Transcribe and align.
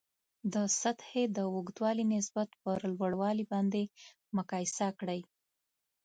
د 0.53 0.55
سطحې 0.81 1.23
د 1.35 1.37
اوږدوالي 1.53 2.05
نسبت 2.15 2.49
پر 2.63 2.79
لوړوالي 2.99 3.45
باندې 3.53 3.83
مقایسه 4.37 4.87
کړئ. 4.99 5.21